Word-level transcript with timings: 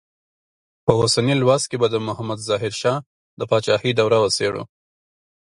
په 0.85 0.91
اوسني 0.99 1.35
لوست 1.41 1.65
کې 1.69 1.77
به 1.81 1.87
د 1.91 1.95
محمد 2.07 2.39
ظاهر 2.49 2.73
شاه 2.81 2.99
د 3.39 3.41
پاچاهۍ 3.49 3.91
دوره 3.95 4.17
وڅېړو. 4.21 4.63